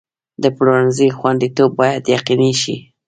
[0.43, 2.75] د پلورنځي خوندیتوب باید یقیني شي.